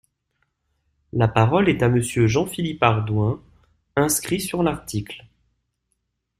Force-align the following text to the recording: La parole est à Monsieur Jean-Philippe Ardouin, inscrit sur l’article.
La 1.13 1.27
parole 1.27 1.69
est 1.69 1.83
à 1.83 1.87
Monsieur 1.87 2.25
Jean-Philippe 2.25 2.81
Ardouin, 2.81 3.39
inscrit 3.95 4.41
sur 4.41 4.63
l’article. 4.63 5.27